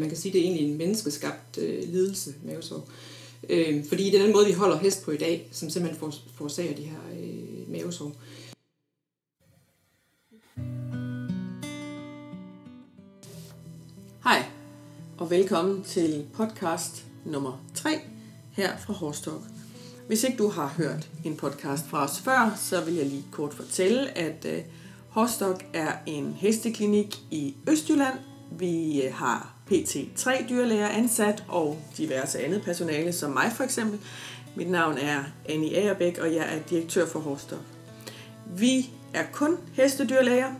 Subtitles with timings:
[0.00, 2.88] Man kan sige, at det er egentlig en menneskeskabt øh, lidelse, mavesår.
[3.50, 6.74] Øh, fordi det er den måde, vi holder hest på i dag, som simpelthen forårsager
[6.76, 8.12] de her øh, mavesår.
[14.24, 14.44] Hej,
[15.18, 17.90] og velkommen til podcast nummer 3
[18.52, 19.42] her fra Horstok.
[20.06, 23.54] Hvis ikke du har hørt en podcast fra os før, så vil jeg lige kort
[23.54, 24.62] fortælle, at øh,
[25.08, 28.18] Horstok er en hesteklinik i Østjylland.
[28.58, 29.96] Vi øh, har pt.
[30.16, 33.98] tre dyrlæger ansat og diverse andet personale, som mig for eksempel.
[34.56, 37.58] Mit navn er Annie Agerbæk, og jeg er direktør for Horstok.
[38.56, 40.52] Vi er kun hestedyrlæger,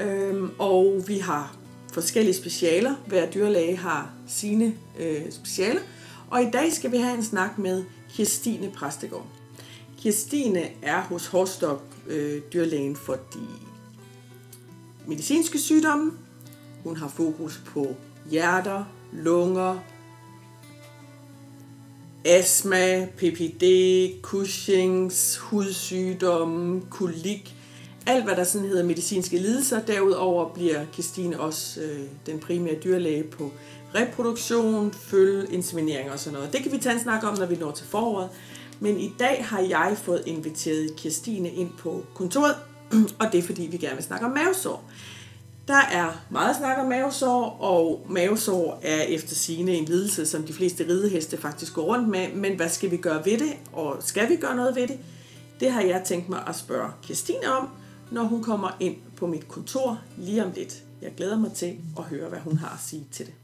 [0.00, 1.56] øhm, og vi har
[1.92, 2.94] forskellige specialer.
[3.06, 5.80] Hver dyrlæge har sine øh, specialer.
[6.30, 9.26] Og i dag skal vi have en snak med Kirstine Præstegård.
[9.98, 13.46] Kirstine er hos Horstok øh, dyrlægen for de
[15.06, 16.12] medicinske sygdomme.
[16.84, 17.96] Hun har fokus på
[18.30, 19.78] hjerter, lunger,
[22.24, 23.64] astma, PPD,
[24.22, 27.54] Cushings, hudsygdomme, kolik,
[28.06, 29.80] alt hvad der sådan hedder medicinske lidelser.
[29.80, 33.52] Derudover bliver Christine også øh, den primære dyrlæge på
[33.94, 36.52] reproduktion, følge, inseminering og sådan noget.
[36.52, 38.28] Det kan vi tage en snak om, når vi når til foråret.
[38.80, 42.54] Men i dag har jeg fået inviteret Kirstine ind på kontoret,
[43.20, 44.84] og det er fordi, vi gerne vil snakke om mavesår.
[45.68, 50.52] Der er meget snak om mavesår, og mavesår er efter sigende en lidelse, som de
[50.52, 52.32] fleste rideheste faktisk går rundt med.
[52.34, 54.98] Men hvad skal vi gøre ved det, og skal vi gøre noget ved det?
[55.60, 57.68] Det har jeg tænkt mig at spørge Kirstine om,
[58.10, 60.82] når hun kommer ind på mit kontor lige om lidt.
[61.02, 63.34] Jeg glæder mig til at høre, hvad hun har at sige til det.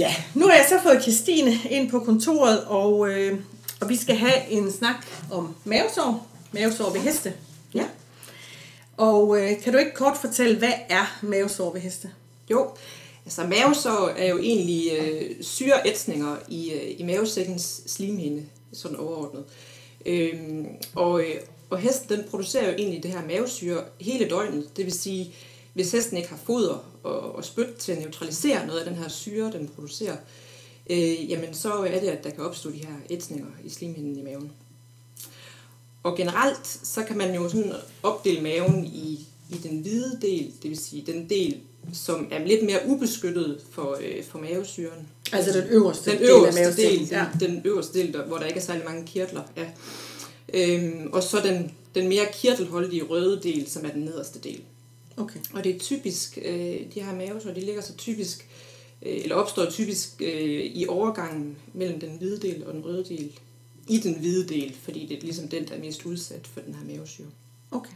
[0.00, 3.38] Ja, nu har jeg så fået Christine ind på kontoret, og, øh,
[3.80, 6.26] og vi skal have en snak om mavesår.
[6.52, 7.32] Mavesår ved heste.
[7.74, 7.84] Ja.
[8.96, 12.10] Og øh, kan du ikke kort fortælle, hvad er mavesår ved heste?
[12.50, 12.70] Jo,
[13.24, 19.44] altså mavesår er jo egentlig øh, syreætsninger i, øh, i mavesækkens slimhinde, sådan overordnet.
[20.06, 21.34] Øhm, og, øh,
[21.70, 24.76] og hesten den producerer jo egentlig det her mavesyre hele døgnet.
[24.76, 25.34] Det vil sige,
[25.74, 29.08] hvis hesten ikke har foder og, og spyt til at neutralisere noget af den her
[29.08, 30.16] syre, den producerer,
[30.90, 34.22] øh, jamen så er det, at der kan opstå de her ætsninger i slimhinden i
[34.22, 34.52] maven.
[36.02, 37.72] Og generelt, så kan man jo sådan
[38.02, 41.60] opdele maven i, i den hvide del, det vil sige den del,
[41.92, 45.08] som er lidt mere ubeskyttet for, øh, for mavesyren.
[45.32, 47.26] Altså den øverste, den øverste del, del ja.
[47.40, 49.42] den, den øverste del, der, hvor der ikke er særlig mange kirtler.
[49.56, 49.66] Ja.
[50.54, 54.60] Øhm, og så den, den mere kirtelholdige røde del, som er den nederste del.
[55.16, 55.40] Okay.
[55.52, 58.48] Og det er typisk, øh, de her mavesår, de ligger så typisk,
[59.02, 63.32] øh, eller opstår typisk øh, i overgangen mellem den hvide del og den røde del.
[63.88, 66.74] I den hvide del, fordi det er ligesom den, der er mest udsat for den
[66.74, 67.26] her mavesyre.
[67.70, 67.92] Okay.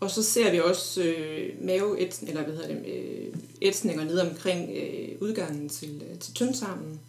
[0.00, 4.70] Og så ser vi også øh, maveætsning, eller hvad hedder det, øh, ætsninger ned omkring
[4.76, 7.00] øh, udgangen til, øh, til tyndtarmen.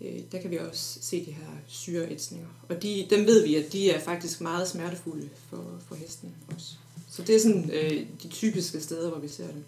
[0.00, 2.48] Øh, der kan vi også se de her syreætsninger.
[2.68, 6.74] Og de, dem ved vi, at de er faktisk meget smertefulde for, for hesten også.
[7.16, 9.64] Så det er sådan øh, de typiske steder, hvor vi ser det.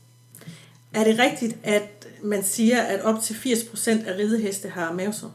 [0.93, 5.33] Er det rigtigt, at man siger, at op til 80% af rideheste har mavesår?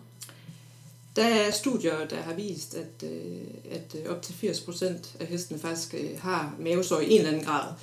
[1.15, 3.41] Der er studier, der har vist, at, øh,
[3.71, 4.83] at op til 80%
[5.19, 7.73] af hestene faktisk øh, har mavesår i en eller anden grad.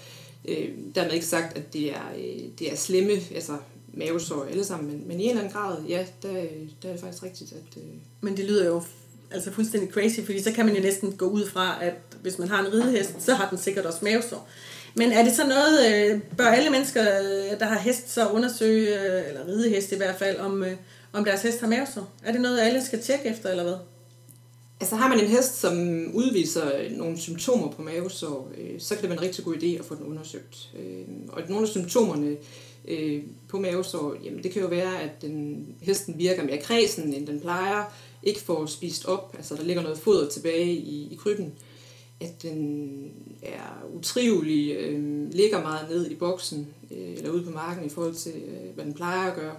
[0.48, 3.56] Øh, dermed ikke sagt, at det er, øh, det er slemme, altså
[3.94, 6.32] mavesår alle sammen, men, men i en eller anden grad, ja, der,
[6.82, 7.52] der er det faktisk rigtigt.
[7.52, 7.88] At, øh...
[8.20, 8.82] Men det lyder jo
[9.30, 12.48] altså fuldstændig crazy, fordi så kan man jo næsten gå ud fra, at hvis man
[12.48, 14.48] har en ridehest, så har den sikkert også mavesår.
[14.94, 19.00] Men er det så noget, øh, bør alle mennesker, øh, der har hest, så undersøge,
[19.00, 20.76] øh, eller ridehest i hvert fald, om, øh,
[21.12, 22.12] om deres hest har mavesår?
[22.24, 23.76] Er det noget, alle skal tjekke efter, eller hvad?
[24.80, 25.76] Altså har man en hest, som
[26.14, 29.84] udviser nogle symptomer på mavesår, øh, så kan det være en rigtig god idé at
[29.84, 30.70] få den undersøgt.
[31.28, 32.36] Og nogle af symptomerne
[32.88, 37.26] Øh, på mavesår, jamen det kan jo være, at den, hesten virker mere kredsen, end
[37.26, 37.84] den plejer,
[38.22, 41.52] ikke får spist op, altså der ligger noget foder tilbage i, i krybben,
[42.20, 43.12] at den
[43.42, 48.14] er utrivelig, øh, ligger meget ned i boksen, øh, eller ude på marken i forhold
[48.14, 49.54] til, øh, hvad den plejer at gøre.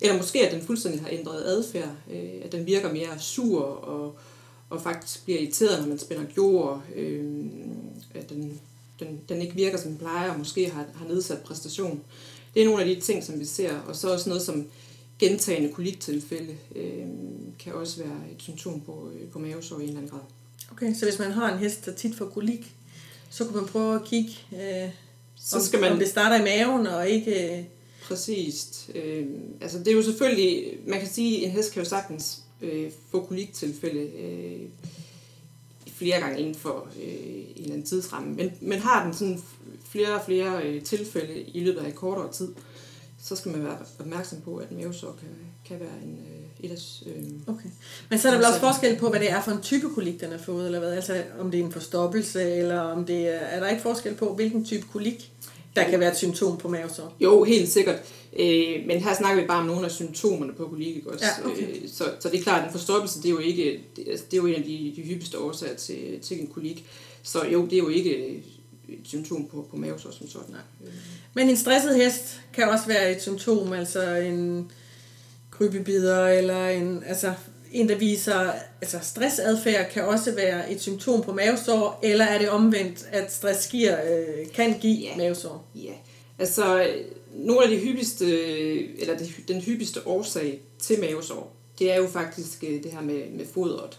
[0.00, 4.18] Eller måske, at den fuldstændig har ændret adfærd, øh, at den virker mere sur og,
[4.70, 7.24] og faktisk bliver irriteret, når man spænder jord, øh,
[8.14, 8.60] at den,
[9.00, 12.02] den, den ikke virker, som den plejer, og måske har, har nedsat præstation.
[12.54, 14.66] Det er nogle af de ting, som vi ser, og så også noget som
[15.18, 17.06] gentagende koliktilfælde øh,
[17.58, 20.26] kan også være et symptom på, øh, på mavesår i en eller anden grad.
[20.72, 22.74] Okay, så hvis man har en hest, der tit får kolik,
[23.30, 24.90] så kan man prøve at kigge, øh,
[25.36, 27.58] så skal man, om det starter i maven og ikke...
[27.58, 27.64] Øh,
[28.10, 28.90] præcist.
[28.94, 29.26] Øh,
[29.60, 32.90] altså det er jo selvfølgelig, man kan sige, at en hest kan jo sagtens øh,
[33.10, 34.60] få koliktilfælde øh,
[35.92, 38.34] flere gange inden for øh, en eller anden tidsramme.
[38.34, 39.42] Men, men har den sådan
[39.90, 42.48] flere og flere øh, tilfælde i løbet af kortere tid,
[43.22, 45.28] så skal man være opmærksom på, at mavesår kan,
[45.68, 47.08] kan være en, øh, et af...
[47.08, 47.68] Øh, okay.
[48.10, 50.20] Men så er der vel også forskel på, hvad det er for en type kolik,
[50.20, 50.92] den har fået, eller hvad?
[50.92, 53.38] Altså om det er en forstoppelse, eller om det er...
[53.38, 55.32] Er der ikke forskel på, hvilken type kolik,
[55.76, 57.16] der kan være et symptom på mavesår?
[57.20, 57.96] Jo, helt sikkert.
[58.38, 61.24] Øh, men her snakker vi bare om nogle af symptomerne på kolik også.
[61.24, 61.82] Ja, okay.
[61.82, 64.24] øh, så, så det er klart, at en forstoppelse, det er jo ikke, det, altså,
[64.30, 66.86] det er jo en af de, de hyppigste årsager til, til en kolik.
[67.22, 68.42] Så jo, det er jo ikke
[68.92, 70.50] et symptom på, på mavesår som sådan.
[70.50, 70.90] Nej.
[71.34, 74.70] Men en stresset hest kan også være et symptom, altså en
[75.50, 77.32] krybebider, eller en, altså
[77.72, 82.50] en, der viser, altså stressadfærd kan også være et symptom på mavesår, eller er det
[82.50, 85.16] omvendt, at stress giver, øh, kan give ja.
[85.16, 85.68] mavesår?
[85.74, 85.92] Ja,
[86.38, 86.86] altså
[87.34, 88.26] nogle af de hyppigste,
[89.00, 93.46] eller den hyppigste årsag til mavesår, det er jo faktisk øh, det her med, med
[93.54, 93.98] fodret.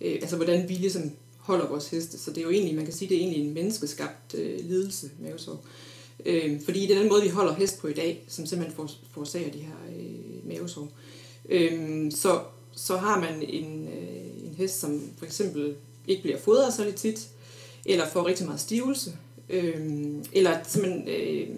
[0.00, 1.12] Øh, altså hvordan vi ligesom
[1.42, 2.18] holder vores heste.
[2.18, 5.10] Så det er jo egentlig, man kan sige, det er egentlig en menneskeskabt øh, lidelse,
[5.20, 5.64] mavesår.
[6.26, 9.50] Øh, fordi det er den måde, vi holder hest på i dag, som simpelthen forårsager
[9.50, 10.88] de her øh, mavesår.
[11.48, 12.40] Øh, så,
[12.72, 15.74] så har man en, øh, en hest, som for eksempel
[16.08, 17.28] ikke bliver fodret så lidt tit,
[17.84, 19.12] eller får rigtig meget stivelse,
[19.48, 20.00] øh,
[20.32, 21.48] eller simpelthen øh,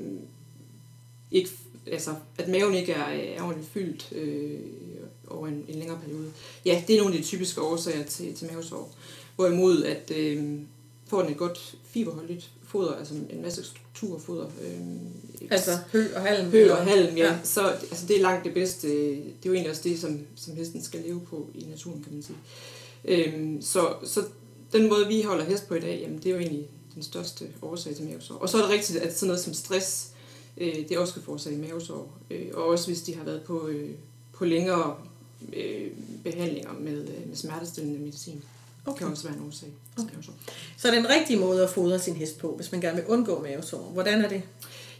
[1.31, 1.51] ikke,
[1.87, 4.61] altså, at maven ikke er, øh, er ordentligt fyldt øh,
[5.29, 6.33] over en, en længere periode.
[6.65, 8.95] Ja, det er nogle af de typiske årsager til, til mavesår.
[9.37, 10.59] Hvorimod at øh,
[11.07, 14.47] får den et godt fiberholdigt foder, altså en masse strukturfoder.
[14.47, 16.51] Øh, altså hø og halm?
[16.51, 17.25] Hø og halm, ja.
[17.25, 17.39] ja.
[17.45, 18.89] Så altså, det er langt det bedste.
[18.89, 22.13] Det er jo egentlig også det, som, som hesten skal leve på i naturen, kan
[22.13, 22.39] man sige.
[23.05, 24.25] Øh, så, så
[24.73, 27.45] den måde, vi holder hest på i dag, jamen, det er jo egentlig den største
[27.63, 28.35] årsag til mavesår.
[28.35, 30.11] Og så er det rigtigt, at sådan noget som stress,
[30.57, 32.19] øh, det også kan forårsage mavesår.
[32.31, 33.91] Øh, og også hvis de har været på, øh,
[34.33, 34.97] på længere
[35.53, 35.91] øh,
[36.25, 38.43] behandlinger med, øh, med smertestillende medicin.
[38.87, 38.99] Okay.
[38.99, 39.69] kan også være en årsag.
[39.99, 40.15] Okay.
[40.77, 43.91] Så den rigtige måde at fodre sin hest på, hvis man gerne vil undgå mavesår,
[43.93, 44.43] hvordan er det?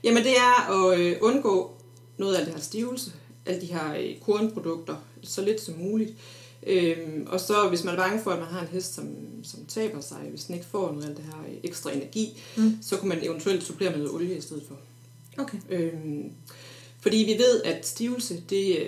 [0.05, 1.75] Jamen det er at øh, undgå
[2.19, 3.13] noget af det her stivelse,
[3.47, 6.13] alle de her øh, kornprodukter, så lidt som muligt.
[6.67, 9.09] Øhm, og så hvis man er bange for, at man har en hest, som,
[9.43, 12.79] som taber sig, hvis den ikke får noget af det her øh, ekstra energi, mm.
[12.83, 14.79] så kunne man eventuelt supplere med noget olie i stedet for.
[15.39, 15.59] Okay.
[15.71, 16.33] Øhm,
[17.01, 18.79] fordi vi ved, at stivelse, det,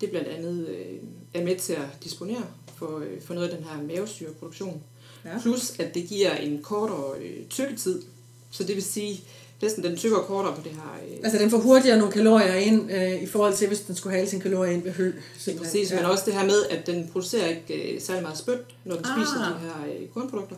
[0.00, 0.98] det blandt andet øh,
[1.34, 2.44] er med til at disponere
[2.76, 4.82] for, øh, for noget af den her mavesyreproduktion.
[5.24, 5.40] Ja.
[5.42, 8.02] Plus at det giver en kortere øh, tykketid.
[8.50, 9.24] Så det vil sige,
[9.62, 10.98] næsten den tykker kortere på det her.
[11.08, 14.16] Øh, altså den får hurtigere nogle kalorier ind, øh, i forhold til hvis den skulle
[14.16, 15.12] have sin kalorier ind ved hø.
[15.58, 15.96] Præcis, ja.
[15.96, 19.04] men også det her med, at den producerer ikke øh, særlig meget spyt, når den
[19.04, 19.10] ah.
[19.16, 20.56] spiser de her øh, kornprodukter.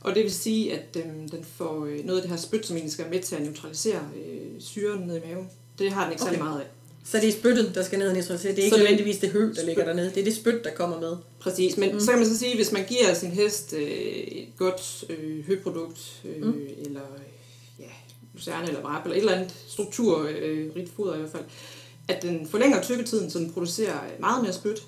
[0.00, 2.76] Og det vil sige, at øh, den får øh, noget af det her spyt, som
[2.76, 5.50] egentlig skal med til at neutralisere øh, syren ned i maven.
[5.78, 6.32] Det har den ikke okay.
[6.32, 6.66] særlig meget af.
[7.10, 8.52] Så det er spyttet, der skal ned neutralisere.
[8.52, 10.10] Det er ikke så nødvendigvis det hø, der ligger dernede.
[10.10, 11.16] Det er det spyt, der kommer med.
[11.40, 12.00] Præcis, men mm.
[12.00, 16.22] så kan man så sige, hvis man giver sin hest øh, et godt øh, høprodukt,
[16.24, 16.66] øh, mm.
[16.78, 17.00] eller
[17.78, 17.84] ja,
[18.34, 21.44] lucerne eller vrap, eller et eller andet struktur, øh, rigt foder i hvert fald,
[22.08, 24.82] at den forlænger tykketiden, så den producerer meget mere spyt,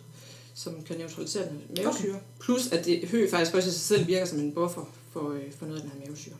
[0.54, 2.10] som kan neutralisere den mavesyre.
[2.10, 2.20] Okay.
[2.40, 5.52] Plus at det hø faktisk også i sig selv virker som en buffer for, øh,
[5.58, 6.34] for noget af den her mavesyre.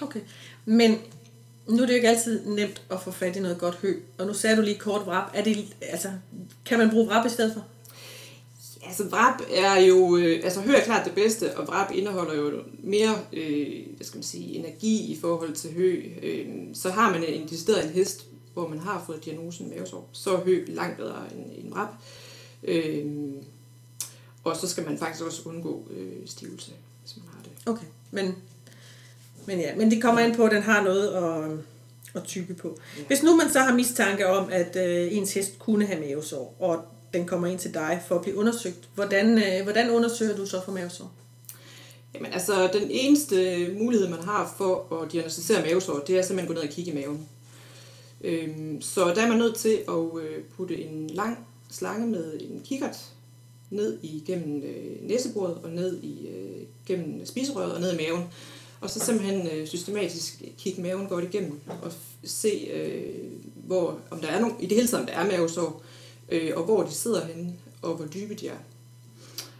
[0.00, 0.20] Okay,
[0.64, 0.98] men
[1.68, 4.26] nu er det jo ikke altid nemt at få fat i noget godt hø, og
[4.26, 5.30] nu sagde du lige kort vrap.
[5.34, 6.10] Er det, altså,
[6.64, 7.64] kan man bruge vrap i stedet for?
[8.86, 12.62] Altså vrap er jo, øh, altså hø er klart det bedste, og vrap indeholder jo
[12.82, 16.02] mere, øh, hvad skal man sige, energi i forhold til hø.
[16.22, 20.36] Øh, så har man en decideret en hest, hvor man har fået diagnosen mavesår, så
[20.36, 21.88] er hø langt bedre end, end vrap.
[22.62, 23.06] Øh,
[24.44, 27.52] og så skal man faktisk også undgå øh, stivelse, hvis man har det.
[27.66, 28.34] Okay, men
[29.46, 31.58] men ja, men det kommer ind på, at den har noget at,
[32.14, 32.78] at tykke på.
[33.06, 36.84] Hvis nu man så har mistanke om, at øh, ens hest kunne have mavesår, og
[37.12, 40.60] den kommer ind til dig for at blive undersøgt, hvordan, øh, hvordan undersøger du så
[40.64, 41.12] for mavesår?
[42.14, 46.48] Jamen altså, den eneste mulighed, man har for at diagnostisere mavesår, det er simpelthen at
[46.48, 47.28] gå ned og kigge i maven.
[48.24, 52.62] Øhm, så der er man nødt til at øh, putte en lang slange med en
[52.64, 52.96] kikkert
[53.70, 58.24] ned igennem øh, næsebordet og ned i, øh, gennem spiserøret og ned i maven.
[58.80, 61.92] Og så simpelthen øh, systematisk kigge maven godt igennem og
[62.24, 63.14] se, øh,
[63.54, 65.82] hvor, om der er nogen, i det hele taget om der er mavesår,
[66.28, 68.58] øh, og hvor de sidder henne, og hvor dybe de er.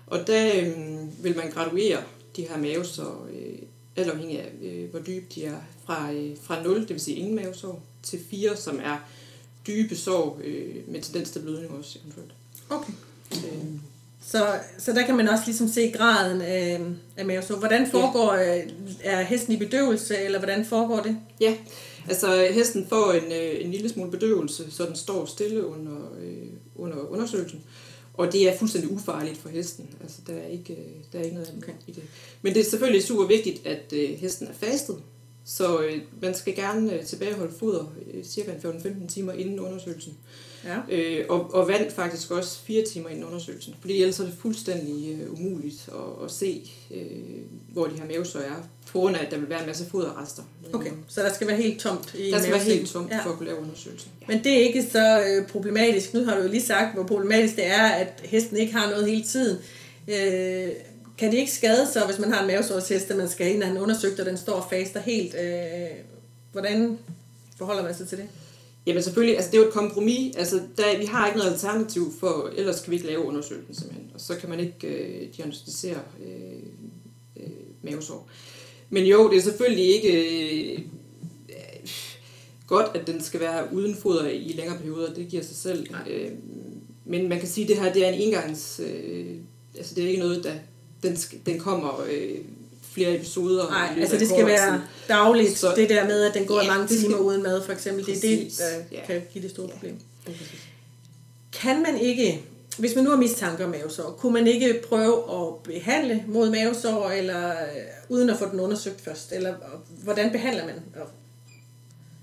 [0.06, 2.02] Og der øh, vil man graduere
[2.37, 3.58] de her mavesår, øh,
[3.96, 7.16] alt afhængig af, øh, hvor dybe de er, fra, øh, fra 0, det vil sige
[7.16, 8.99] ingen mavesår, til 4, som er
[9.66, 12.35] dybe sår øh, med tendens til blødning også eventuelt.
[12.70, 12.92] Okay.
[13.32, 13.64] Øh,
[14.26, 14.47] så,
[14.78, 16.80] så der kan man også ligesom se graden af,
[17.16, 17.56] af mavesår.
[17.56, 18.59] Hvordan foregår, ja.
[18.59, 18.71] Øh,
[19.02, 21.16] er hesten i bedøvelse, eller hvordan foregår det?
[21.40, 21.54] Ja,
[22.09, 26.47] Altså, hesten får en, øh, en lille smule bedøvelse, så den står stille under, øh,
[26.75, 27.64] under undersøgelsen.
[28.14, 29.88] Og det er fuldstændig ufarligt for hesten.
[30.00, 30.78] Altså, der er ikke, øh,
[31.12, 31.73] der er ikke noget okay.
[31.87, 32.02] i det.
[32.42, 34.97] Men det er selvfølgelig super vigtigt, at øh, hesten er fastet.
[35.45, 40.16] Så øh, man skal gerne øh, tilbageholde foder øh, cirka 14-15 timer inden undersøgelsen.
[40.66, 40.96] Ja.
[40.96, 43.75] Øh, og, og vand faktisk også fire timer inden undersøgelsen.
[43.80, 47.00] Fordi ellers er det fuldstændig øh, umuligt at, at se, øh,
[47.73, 48.68] hvor de her mavesår er.
[48.92, 50.42] På grund af, at der vil være en masse foderrester.
[50.73, 53.25] Okay, så der skal være helt tomt i Der skal være helt tomt ja.
[53.25, 54.11] for at kunne lave undersøgelsen.
[54.20, 54.26] Ja.
[54.28, 56.14] Men det er ikke så øh, problematisk.
[56.14, 59.06] Nu har du jo lige sagt, hvor problematisk det er, at hesten ikke har noget
[59.06, 59.58] hele tiden.
[60.08, 60.68] Øh,
[61.18, 63.68] kan det ikke skade sig, hvis man har en mavesårshest, at man skal ind og
[63.68, 65.35] have undersøgt, og den står og faster helt?
[65.35, 65.88] Øh,
[66.52, 66.99] hvordan
[67.58, 68.26] forholder man sig til det?
[68.87, 70.37] Jamen selvfølgelig, altså det er jo et kompromis.
[70.37, 74.11] Altså, der, vi har ikke noget alternativ, for ellers kan vi ikke lave undersøgelsen simpelthen.
[74.14, 76.62] Og så kan man ikke øh, diagnostisere øh,
[77.37, 77.50] øh,
[77.83, 78.28] mavesår.
[78.90, 80.12] Men jo, det er selvfølgelig ikke
[80.75, 80.81] øh,
[82.66, 85.14] godt, at den skal være uden foder i længere perioder.
[85.14, 85.87] Det giver sig selv.
[86.11, 86.31] Øh,
[87.05, 88.81] men man kan sige, at det her det er en engangs...
[88.85, 89.37] Øh,
[89.76, 90.55] altså det er ikke noget, der...
[91.02, 91.16] Den,
[91.47, 92.38] den kommer øh,
[92.97, 93.71] flere episoder.
[93.71, 96.97] Nej, altså det skal være dagligt, så, det der med, at den går ja, mange
[96.97, 98.05] timer uden mad, for eksempel.
[98.05, 98.21] Præcis.
[98.57, 99.07] Det er det, der ja.
[99.07, 99.73] kan give det store ja.
[99.73, 99.97] problem.
[101.53, 102.43] Kan man ikke,
[102.79, 107.11] hvis man nu har mistanke om mavesår, kunne man ikke prøve at behandle mod mavesår,
[107.11, 107.57] eller øh,
[108.09, 109.33] uden at få den undersøgt først?
[109.33, 109.55] Eller
[110.03, 110.75] hvordan behandler man?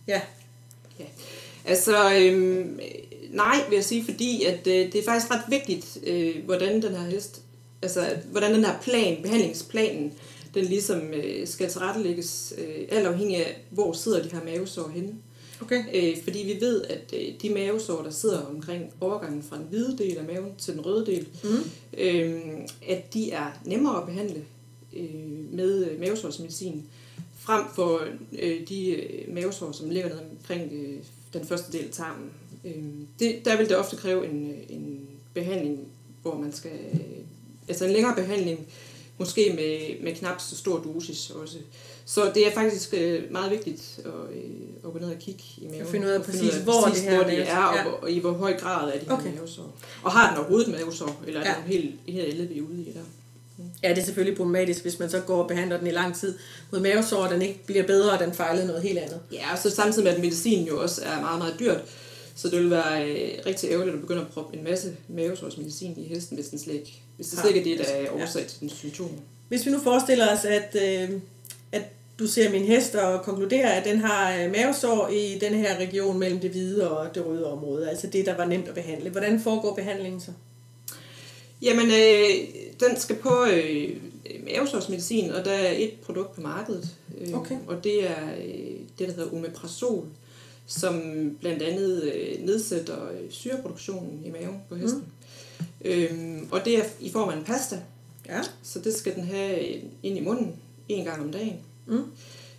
[0.08, 0.22] Ja.
[1.00, 1.06] ja.
[1.66, 2.80] Altså, øhm,
[3.32, 6.96] nej, vil jeg sige, fordi at øh, det er faktisk ret vigtigt, øh, hvordan den
[6.96, 7.42] her hest,
[7.82, 10.14] altså hvordan den her plan, behandlingsplanen,
[10.54, 15.14] den ligesom øh, skal tilrettelægges øh, alt afhængig af, hvor sidder de her mavesår henne.
[15.62, 15.84] Okay.
[15.94, 19.98] Øh, fordi vi ved, at øh, de mavesår, der sidder omkring overgangen fra den hvide
[19.98, 21.50] del af maven til den røde del, mm.
[21.98, 22.42] øh,
[22.88, 24.44] at de er nemmere at behandle
[24.98, 26.84] øh, med øh, mavesårsmedicin,
[27.40, 28.02] frem for
[28.40, 30.98] øh, de øh, mavesår, som ligger nede omkring øh,
[31.34, 32.30] den første del af tarmen.
[32.66, 32.84] Øh,
[33.20, 35.80] det, der vil det ofte kræve en, øh, en behandling,
[36.22, 36.72] hvor man skal...
[36.94, 37.00] Øh,
[37.68, 38.68] altså en længere behandling,
[39.18, 41.58] måske med, med knap så stor dosis også.
[42.06, 44.44] Så det er faktisk øh, meget vigtigt at, øh,
[44.86, 45.82] at gå ned og kigge i maven.
[45.82, 47.76] Og finde ud af præcis, ud af, hvor, præcis, det her hvor det er, og,
[47.76, 47.86] ja.
[47.86, 49.24] og, i hvor høj grad er de okay.
[49.24, 49.76] her mavesår.
[50.04, 51.56] Og har den overhovedet mavesår, eller er ja.
[51.56, 53.00] den helt, helt LV ude i der?
[53.58, 53.64] Mm.
[53.84, 56.38] Ja, det er selvfølgelig problematisk, hvis man så går og behandler den i lang tid
[56.72, 59.20] mod mavesår, og den ikke bliver bedre, og den fejlede noget helt andet.
[59.32, 61.82] Ja, og så samtidig med, at medicin jo også er meget, meget dyrt,
[62.36, 66.08] så det vil være øh, rigtig ærgerligt at begynde at proppe en masse mavesårsmedicin i
[66.08, 68.60] hesten, hvis, den slet ikke, hvis det slet ikke er det, der er årsag til
[68.60, 69.18] den symptomer.
[69.48, 71.20] Hvis vi nu forestiller os, at, øh,
[71.72, 71.84] at
[72.20, 76.20] du ser min hest og konkluderer, at den har øh, mavesår i den her region
[76.20, 79.10] mellem det hvide og det røde område, altså det, der var nemt at behandle.
[79.10, 80.32] Hvordan foregår behandlingen så?
[81.62, 82.30] Jamen, øh,
[82.80, 83.90] den skal på øh,
[84.46, 86.90] mavesårsmedicin, og der er et produkt på markedet.
[87.18, 87.56] Øh, okay.
[87.68, 90.06] Og det er øh, det, der hedder omeprazol,
[90.66, 91.02] som
[91.42, 95.04] blandt andet øh, nedsætter øh, syreproduktionen i maven på hesten.
[95.60, 95.66] Mm.
[95.86, 97.82] Øh, og det er i form af en pasta,
[98.30, 98.42] Ja.
[98.64, 99.60] Så det skal den have
[100.04, 100.56] ind i munden
[100.90, 101.60] en gang om dagen.
[101.86, 102.06] Mm.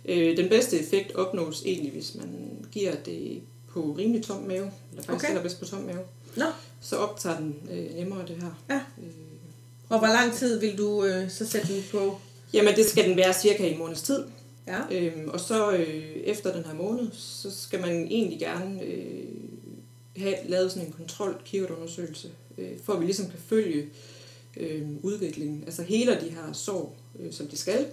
[0.05, 2.29] Øh, den bedste effekt opnås egentlig, hvis man
[2.71, 5.41] giver det på rimelig tom mave, eller faktisk okay.
[5.41, 5.99] bedst på tom mave.
[6.35, 6.45] No.
[6.81, 8.63] Så optager den øh, nemmere det her.
[8.69, 8.75] Ja.
[8.75, 9.13] Øh,
[9.89, 12.17] og hvor lang tid vil du øh, så sætte den på?
[12.53, 14.23] Jamen det skal den være cirka en måneds tid.
[14.67, 14.81] Ja.
[14.91, 19.25] Øhm, og så øh, efter den her måned, så skal man egentlig gerne øh,
[20.17, 23.85] have lavet sådan en kontrol kikkertundersøgelse, øh, for at vi ligesom kan følge
[24.57, 25.63] øh, udviklingen.
[25.65, 27.85] Altså hele de her sår, øh, som de skal.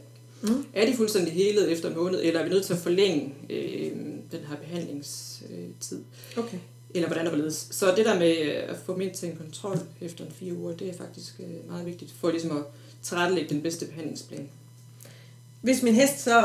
[0.42, 0.64] Mm.
[0.74, 3.92] Er de fuldstændig helet efter en måned, eller er vi nødt til at forlænge øh,
[4.32, 6.00] den her behandlingstid?
[6.36, 6.58] Okay.
[6.94, 7.68] Eller hvordan der ledes.
[7.70, 10.88] Så det der med at få ind til en kontrol efter en fire uger, det
[10.88, 12.62] er faktisk øh, meget vigtigt for ligesom at
[13.02, 14.48] tilrettelægge den bedste behandlingsplan.
[15.62, 16.44] Hvis min hest så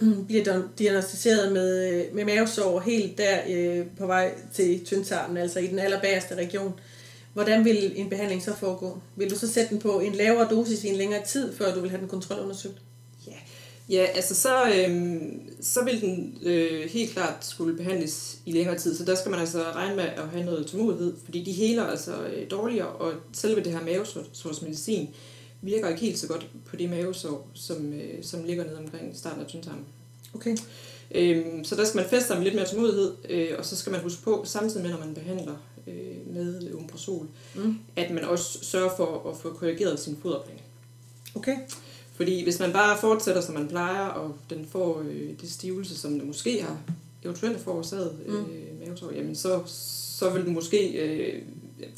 [0.00, 5.58] mm, bliver diagnostiseret med, øh, med mavesår helt der øh, på vej til tyndtarmen, altså
[5.58, 6.74] i den allerbagerste region,
[7.34, 8.98] Hvordan vil en behandling så foregå?
[9.16, 11.80] Vil du så sætte den på en lavere dosis i en længere tid, før du
[11.80, 12.78] vil have den kontrolundersøgt?
[13.26, 13.32] Ja,
[13.88, 15.22] ja altså så, øh,
[15.60, 19.40] så vil den øh, helt klart skulle behandles i længere tid, så der skal man
[19.40, 23.60] altså regne med at have noget tålmodighed, fordi de heler altså øh, dårligere, og selve
[23.60, 25.08] det her mavesårsmedicin
[25.64, 29.42] virker ikke helt så godt på de mavesår, som, øh, som ligger nede omkring starten
[29.42, 29.84] af tyndtarmen.
[30.34, 30.56] Okay.
[31.14, 33.92] Øhm, så der skal man feste sig med lidt mere tålmodighed, øh, og så skal
[33.92, 35.54] man huske på, samtidig med, når man behandler
[35.86, 37.78] øh, med Umbrasol, mm.
[37.96, 40.58] at man også sørger for at få korrigeret sin foderplan.
[41.34, 41.56] Okay.
[42.14, 46.18] Fordi hvis man bare fortsætter, som man plejer, og den får øh, det stivelse, som
[46.18, 46.78] den måske har
[47.24, 48.46] eventuelt forårsaget øh, mm.
[48.84, 49.62] mavesår, jamen så,
[50.18, 51.42] så vil den måske øh,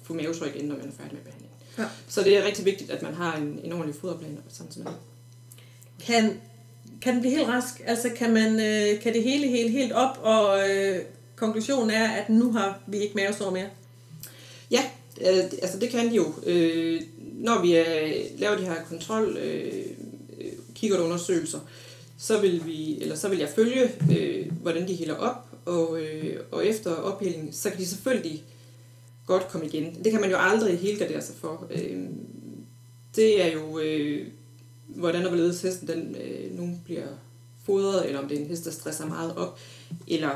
[0.03, 1.36] få mavesår igen, når man er færdig med behandlingen.
[1.79, 1.85] Ja.
[2.09, 4.95] Så det er rigtig vigtigt, at man har en, en ordentlig foderplan samtidig med.
[6.07, 6.41] Kan
[7.01, 7.83] kan den blive helt rask?
[7.87, 10.99] Altså kan, man, øh, kan det hele helt, helt op, og øh,
[11.37, 13.69] konklusionen er, at nu har vi ikke mavesår mere?
[14.71, 14.83] Ja,
[15.21, 16.35] øh, altså det kan de jo.
[16.47, 17.01] Øh,
[17.35, 19.85] når vi er, laver de her kontrol øh,
[20.75, 21.59] kikkertundersøgelser,
[22.19, 26.41] så vil vi, eller så vil jeg følge, øh, hvordan de hælder op, og, øh,
[26.51, 28.43] og efter ophældning, så kan de selvfølgelig
[29.27, 30.05] godt komme igen.
[30.05, 31.67] Det kan man jo aldrig helgardere sig for.
[31.71, 32.05] Øh,
[33.17, 34.27] det er jo, øh,
[34.87, 37.07] hvordan og hvorledes hesten den, øh, nu bliver
[37.65, 39.59] fodret, eller om det er en hest, der stresser meget op,
[40.09, 40.31] eller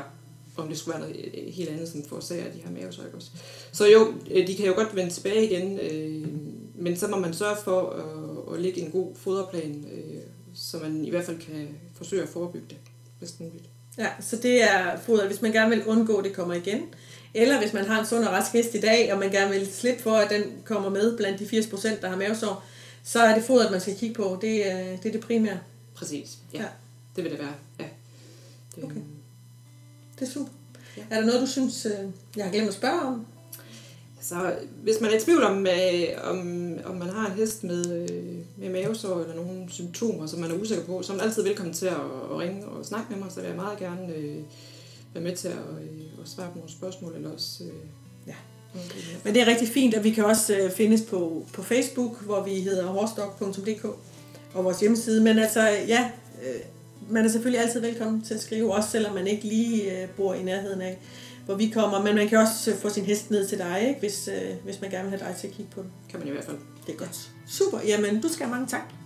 [0.57, 3.29] om det skulle være noget øh, helt andet, som forårsager de her mavesøg også.
[3.71, 6.27] Så jo, øh, de kan jo godt vende tilbage igen, øh,
[6.75, 10.21] men så må man sørge for at, at lægge en god foderplan, øh,
[10.53, 12.77] så man i hvert fald kan forsøge at forebygge det
[13.19, 13.65] bedst muligt.
[13.97, 16.81] Ja, så det er foder, hvis man gerne vil undgå, at det kommer igen.
[17.33, 19.73] Eller hvis man har en sund og rask hest i dag, og man gerne vil
[19.73, 22.63] slippe for, at den kommer med blandt de 80%, der har mavesår,
[23.03, 24.37] så er det fodret, man skal kigge på.
[24.41, 25.59] Det er det, er det primære.
[25.95, 26.59] Præcis, ja.
[26.59, 26.67] ja.
[27.15, 27.85] Det vil det være, ja.
[28.75, 29.01] Det, okay.
[30.19, 30.51] Det er super.
[30.97, 31.01] Ja.
[31.09, 33.25] Er der noget, du synes, øh, jeg har glemt at spørge om?
[34.17, 36.39] Altså, hvis man er i tvivl om, øh, om,
[36.85, 40.55] om man har en hest med, øh, med mavesår eller nogle symptomer, som man er
[40.55, 43.31] usikker på, så er man altid velkommen til at, at ringe og snakke med mig,
[43.31, 44.37] så vil jeg meget gerne øh,
[45.13, 47.63] være med til at, øh, at svare på nogle spørgsmål, eller også...
[47.63, 47.69] Øh,
[48.27, 48.35] ja.
[49.23, 52.43] Men det er rigtig fint, at vi kan også øh, findes på, på Facebook, hvor
[52.43, 53.85] vi hedder horstok.dk
[54.53, 55.21] og vores hjemmeside.
[55.23, 56.11] Men altså, ja,
[56.43, 56.61] øh,
[57.09, 60.33] man er selvfølgelig altid velkommen til at skrive, også selvom man ikke lige øh, bor
[60.33, 60.99] i nærheden af,
[61.45, 62.03] hvor vi kommer.
[62.03, 63.99] Men man kan også øh, få sin hest ned til dig, ikke?
[63.99, 65.91] Hvis, øh, hvis man gerne vil have dig til at kigge på den.
[66.09, 66.57] Kan man i hvert fald.
[66.87, 67.31] Det er godt.
[67.47, 67.79] Super.
[67.87, 69.00] Jamen, du skal have mange tak.